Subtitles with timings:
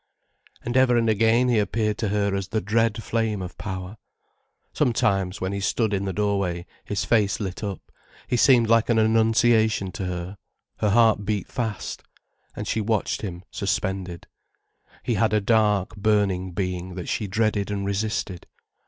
[0.63, 3.97] And ever and again he appeared to her as the dread flame of power.
[4.73, 7.91] Sometimes, when he stood in the doorway, his face lit up,
[8.27, 10.37] he seemed like an Annunciation to her,
[10.77, 12.01] her heart beat fast.
[12.55, 14.25] And she watched him, suspended.
[15.03, 18.47] He had a dark, burning being that she dreaded and resisted.